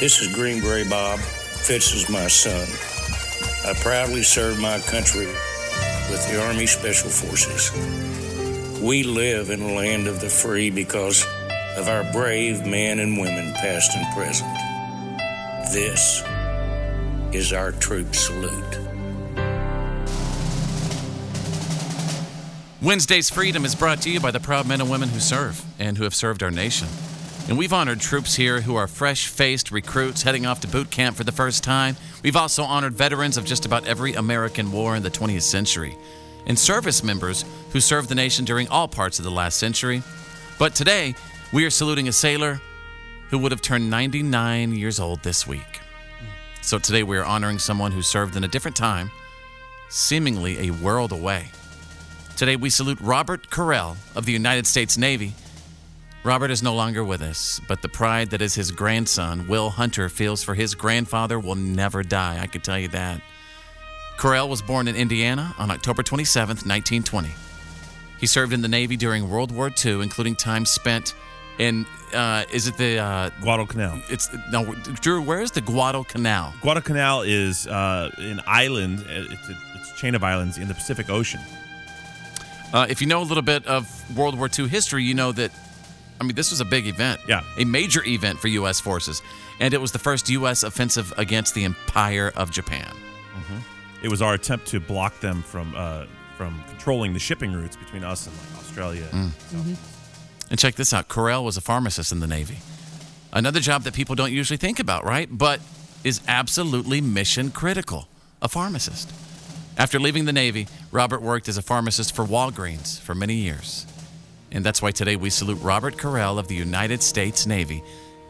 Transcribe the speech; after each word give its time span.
This 0.00 0.20
is 0.20 0.32
Green 0.32 0.60
Beret 0.60 0.88
Bob. 0.88 1.18
Fitz 1.18 1.92
is 1.92 2.08
my 2.08 2.28
son. 2.28 2.68
I 3.68 3.76
proudly 3.80 4.22
serve 4.22 4.60
my 4.60 4.78
country 4.78 5.26
with 5.26 6.24
the 6.30 6.40
Army 6.40 6.66
Special 6.66 7.10
Forces. 7.10 7.72
We 8.80 9.02
live 9.02 9.50
in 9.50 9.60
a 9.60 9.74
land 9.74 10.06
of 10.06 10.20
the 10.20 10.28
free 10.28 10.70
because 10.70 11.26
of 11.76 11.88
our 11.88 12.04
brave 12.12 12.64
men 12.64 13.00
and 13.00 13.18
women, 13.18 13.52
past 13.54 13.96
and 13.96 14.06
present. 14.14 14.54
This 15.72 16.22
is 17.32 17.52
our 17.52 17.72
troop 17.72 18.14
salute. 18.14 18.78
Wednesday's 22.80 23.30
Freedom 23.30 23.64
is 23.64 23.74
brought 23.74 24.00
to 24.02 24.10
you 24.10 24.20
by 24.20 24.30
the 24.30 24.38
proud 24.38 24.68
men 24.68 24.80
and 24.80 24.88
women 24.88 25.08
who 25.08 25.18
serve 25.18 25.64
and 25.80 25.98
who 25.98 26.04
have 26.04 26.14
served 26.14 26.44
our 26.44 26.52
nation. 26.52 26.86
And 27.48 27.56
we've 27.56 27.72
honored 27.72 28.00
troops 28.00 28.34
here 28.34 28.60
who 28.60 28.76
are 28.76 28.86
fresh 28.86 29.26
faced 29.28 29.70
recruits 29.70 30.22
heading 30.22 30.44
off 30.44 30.60
to 30.60 30.68
boot 30.68 30.90
camp 30.90 31.16
for 31.16 31.24
the 31.24 31.32
first 31.32 31.64
time. 31.64 31.96
We've 32.22 32.36
also 32.36 32.62
honored 32.62 32.92
veterans 32.92 33.38
of 33.38 33.46
just 33.46 33.64
about 33.64 33.86
every 33.86 34.12
American 34.12 34.70
war 34.70 34.94
in 34.94 35.02
the 35.02 35.10
20th 35.10 35.42
century 35.42 35.96
and 36.46 36.58
service 36.58 37.02
members 37.02 37.46
who 37.72 37.80
served 37.80 38.10
the 38.10 38.14
nation 38.14 38.44
during 38.44 38.68
all 38.68 38.86
parts 38.86 39.18
of 39.18 39.24
the 39.24 39.30
last 39.30 39.58
century. 39.58 40.02
But 40.58 40.74
today, 40.74 41.14
we 41.50 41.64
are 41.64 41.70
saluting 41.70 42.06
a 42.06 42.12
sailor 42.12 42.60
who 43.30 43.38
would 43.38 43.52
have 43.52 43.62
turned 43.62 43.88
99 43.88 44.72
years 44.72 45.00
old 45.00 45.22
this 45.22 45.46
week. 45.46 45.80
So 46.60 46.78
today, 46.78 47.02
we 47.02 47.16
are 47.16 47.24
honoring 47.24 47.58
someone 47.58 47.92
who 47.92 48.02
served 48.02 48.36
in 48.36 48.44
a 48.44 48.48
different 48.48 48.76
time, 48.76 49.10
seemingly 49.88 50.68
a 50.68 50.72
world 50.72 51.12
away. 51.12 51.48
Today, 52.36 52.56
we 52.56 52.68
salute 52.68 53.00
Robert 53.00 53.48
Coryell 53.48 53.96
of 54.14 54.26
the 54.26 54.32
United 54.32 54.66
States 54.66 54.98
Navy. 54.98 55.32
Robert 56.24 56.50
is 56.50 56.62
no 56.62 56.74
longer 56.74 57.04
with 57.04 57.22
us, 57.22 57.60
but 57.68 57.80
the 57.80 57.88
pride 57.88 58.30
that 58.30 58.42
is 58.42 58.54
his 58.54 58.70
grandson, 58.70 59.46
Will 59.46 59.70
Hunter, 59.70 60.08
feels 60.08 60.42
for 60.42 60.54
his 60.54 60.74
grandfather 60.74 61.38
will 61.38 61.54
never 61.54 62.02
die. 62.02 62.38
I 62.40 62.46
can 62.46 62.60
tell 62.60 62.78
you 62.78 62.88
that. 62.88 63.20
Coryell 64.18 64.48
was 64.48 64.60
born 64.60 64.88
in 64.88 64.96
Indiana 64.96 65.54
on 65.58 65.70
October 65.70 66.02
27, 66.02 66.48
1920. 66.48 67.28
He 68.18 68.26
served 68.26 68.52
in 68.52 68.62
the 68.62 68.68
Navy 68.68 68.96
during 68.96 69.30
World 69.30 69.52
War 69.52 69.70
II, 69.84 70.02
including 70.02 70.34
time 70.34 70.66
spent 70.66 71.14
in, 71.58 71.86
uh, 72.12 72.44
is 72.52 72.66
it 72.66 72.76
the, 72.76 72.98
uh, 72.98 73.30
Guadalcanal. 73.40 74.00
it's, 74.10 74.28
no, 74.50 74.74
Drew, 75.00 75.22
where 75.22 75.40
is 75.40 75.52
the 75.52 75.60
Guadalcanal? 75.60 76.52
Guadalcanal 76.60 77.22
is 77.22 77.68
uh, 77.68 78.10
an 78.18 78.40
island. 78.44 79.04
It's 79.08 79.48
a, 79.48 79.56
it's 79.76 79.92
a 79.92 79.96
chain 79.96 80.16
of 80.16 80.24
islands 80.24 80.58
in 80.58 80.66
the 80.66 80.74
Pacific 80.74 81.10
Ocean. 81.10 81.40
Uh, 82.72 82.86
if 82.88 83.00
you 83.00 83.06
know 83.06 83.22
a 83.22 83.24
little 83.24 83.42
bit 83.42 83.64
of 83.66 84.16
World 84.16 84.36
War 84.36 84.48
II 84.56 84.66
history, 84.66 85.04
you 85.04 85.14
know 85.14 85.30
that, 85.32 85.52
I 86.20 86.24
mean, 86.24 86.34
this 86.34 86.50
was 86.50 86.60
a 86.60 86.64
big 86.64 86.86
event. 86.86 87.20
Yeah. 87.28 87.42
A 87.56 87.64
major 87.64 88.04
event 88.04 88.40
for 88.40 88.48
U.S. 88.48 88.80
forces. 88.80 89.22
And 89.60 89.72
it 89.74 89.80
was 89.80 89.92
the 89.92 89.98
first 89.98 90.28
U.S. 90.30 90.62
offensive 90.62 91.12
against 91.16 91.54
the 91.54 91.64
Empire 91.64 92.32
of 92.36 92.50
Japan. 92.50 92.92
It 94.02 94.08
was 94.08 94.22
our 94.22 94.34
attempt 94.34 94.66
to 94.68 94.80
block 94.80 95.18
them 95.20 95.42
from 95.42 95.74
uh, 95.76 96.04
from 96.36 96.62
controlling 96.68 97.12
the 97.14 97.18
shipping 97.18 97.52
routes 97.52 97.76
between 97.76 98.04
us 98.04 98.26
and 98.26 98.36
like 98.36 98.58
Australia. 98.60 99.06
Mm. 99.10 99.76
And 100.50 100.58
check 100.58 100.76
this 100.76 100.92
out 100.92 101.08
Coryell 101.08 101.44
was 101.44 101.56
a 101.56 101.60
pharmacist 101.60 102.12
in 102.12 102.20
the 102.20 102.26
Navy. 102.26 102.58
Another 103.32 103.60
job 103.60 103.82
that 103.82 103.94
people 103.94 104.14
don't 104.14 104.32
usually 104.32 104.56
think 104.56 104.78
about, 104.78 105.04
right? 105.04 105.28
But 105.30 105.60
is 106.04 106.20
absolutely 106.28 107.00
mission 107.00 107.50
critical 107.50 108.08
a 108.40 108.48
pharmacist. 108.48 109.12
After 109.76 109.98
leaving 109.98 110.24
the 110.24 110.32
Navy, 110.32 110.68
Robert 110.92 111.20
worked 111.20 111.48
as 111.48 111.58
a 111.58 111.62
pharmacist 111.62 112.14
for 112.14 112.24
Walgreens 112.24 113.00
for 113.00 113.14
many 113.14 113.34
years. 113.34 113.84
And 114.50 114.64
that's 114.64 114.80
why 114.80 114.90
today 114.90 115.16
we 115.16 115.30
salute 115.30 115.58
Robert 115.62 115.98
Coryell 115.98 116.38
of 116.38 116.48
the 116.48 116.54
United 116.54 117.02
States 117.02 117.46
Navy. 117.46 117.82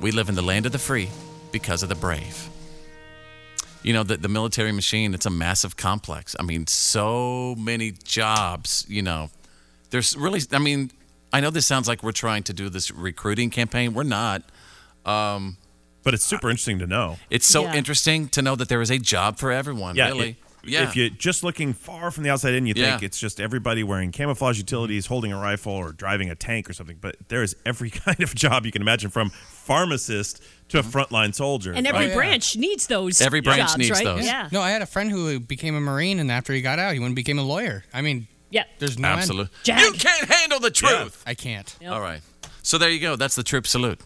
We 0.00 0.10
live 0.12 0.28
in 0.28 0.34
the 0.34 0.42
land 0.42 0.66
of 0.66 0.72
the 0.72 0.78
free 0.78 1.08
because 1.52 1.82
of 1.82 1.88
the 1.88 1.94
brave. 1.94 2.48
You 3.82 3.92
know, 3.92 4.02
the, 4.02 4.16
the 4.16 4.28
military 4.28 4.72
machine, 4.72 5.12
it's 5.12 5.26
a 5.26 5.30
massive 5.30 5.76
complex. 5.76 6.34
I 6.38 6.42
mean, 6.42 6.66
so 6.66 7.54
many 7.58 7.92
jobs, 7.92 8.84
you 8.88 9.02
know. 9.02 9.30
There's 9.90 10.16
really, 10.16 10.40
I 10.52 10.58
mean, 10.58 10.90
I 11.32 11.40
know 11.40 11.50
this 11.50 11.66
sounds 11.66 11.86
like 11.88 12.02
we're 12.02 12.12
trying 12.12 12.44
to 12.44 12.52
do 12.52 12.68
this 12.68 12.90
recruiting 12.90 13.50
campaign. 13.50 13.92
We're 13.92 14.04
not. 14.04 14.42
Um, 15.04 15.58
But 16.02 16.14
it's 16.14 16.24
super 16.24 16.48
interesting 16.48 16.78
to 16.78 16.86
know. 16.86 17.18
it's 17.28 17.46
so 17.46 17.64
Yeah. 17.64 17.74
interesting 17.74 18.28
to 18.30 18.42
know 18.42 18.56
that 18.56 18.68
there 18.68 18.80
is 18.80 18.90
a 18.90 18.98
job 18.98 19.38
for 19.38 19.50
everyone, 19.52 19.96
Yeah, 19.96 20.06
really. 20.08 20.30
it- 20.30 20.36
yeah. 20.66 20.82
If 20.84 20.96
you're 20.96 21.10
just 21.10 21.42
looking 21.42 21.72
far 21.72 22.10
from 22.10 22.24
the 22.24 22.30
outside 22.30 22.54
in, 22.54 22.66
you 22.66 22.74
think 22.74 23.02
it's 23.02 23.18
just 23.18 23.40
everybody 23.40 23.82
wearing 23.82 24.12
camouflage 24.12 24.58
utilities, 24.58 25.06
holding 25.06 25.32
a 25.32 25.38
rifle, 25.38 25.72
or 25.72 25.92
driving 25.92 26.30
a 26.30 26.34
tank 26.34 26.68
or 26.68 26.72
something. 26.72 26.98
But 27.00 27.16
there 27.28 27.42
is 27.42 27.56
every 27.64 27.90
kind 28.04 28.20
of 28.22 28.34
job 28.34 28.66
you 28.66 28.72
can 28.72 28.82
imagine, 28.82 29.10
from 29.10 29.30
pharmacist 29.30 30.42
to 30.68 30.78
a 30.78 30.82
mm-hmm. 30.82 30.98
frontline 30.98 31.34
soldier. 31.34 31.72
And 31.72 31.86
every 31.86 32.08
yeah. 32.08 32.14
branch 32.14 32.56
needs 32.56 32.86
those. 32.86 33.20
Every 33.20 33.40
branch 33.40 33.60
jobs, 33.60 33.78
needs 33.78 33.90
right? 33.90 34.04
those. 34.04 34.24
Yeah. 34.24 34.48
No, 34.52 34.60
I 34.60 34.70
had 34.70 34.82
a 34.82 34.86
friend 34.86 35.10
who 35.10 35.40
became 35.40 35.74
a 35.74 35.80
Marine, 35.80 36.18
and 36.18 36.30
after 36.30 36.52
he 36.52 36.62
got 36.62 36.78
out, 36.78 36.94
he 36.94 36.98
went 36.98 37.10
and 37.10 37.16
became 37.16 37.38
a 37.38 37.42
lawyer. 37.42 37.84
I 37.92 38.00
mean, 38.00 38.26
Yeah. 38.50 38.64
there's 38.78 38.98
no 38.98 39.08
end. 39.08 39.20
Absolutely. 39.20 39.50
You 39.66 39.92
can't 39.92 40.28
handle 40.28 40.60
the 40.60 40.70
truth. 40.70 41.22
I 41.26 41.34
can't. 41.34 41.74
All 41.86 42.00
right. 42.00 42.20
So 42.62 42.78
there 42.78 42.90
you 42.90 43.00
go. 43.00 43.14
That's 43.16 43.34
the 43.34 43.42
troop 43.42 43.66
salute. 43.66 44.00